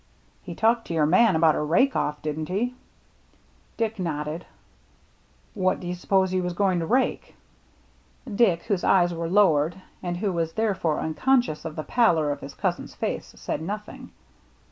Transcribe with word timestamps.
"He 0.47 0.55
talked 0.55 0.87
to 0.87 0.95
your 0.95 1.05
man 1.05 1.35
about 1.35 1.53
a 1.53 1.61
rake 1.61 1.93
oflF, 1.93 2.23
didn't 2.23 2.47
he?" 2.49 2.73
Dick 3.77 3.99
nodded. 3.99 4.47
"What 5.53 5.79
do 5.79 5.85
you 5.85 5.93
suppose 5.93 6.31
he 6.31 6.41
was 6.41 6.53
going 6.53 6.79
to 6.79 6.87
rake?" 6.87 7.35
Dick, 8.25 8.63
whose 8.63 8.83
eyes 8.83 9.13
were 9.13 9.29
lowered, 9.29 9.75
and 10.01 10.17
who 10.17 10.33
BURNT 10.33 10.53
COVE 10.53 10.57
143 10.57 10.63
was 10.63 10.65
therefore 10.93 10.99
unconscious 11.05 11.65
of 11.65 11.75
the 11.75 11.83
pallor 11.83 12.31
of 12.31 12.39
his 12.41 12.55
cousin's 12.55 12.95
face, 12.95 13.31
said 13.37 13.61
nothing. 13.61 14.09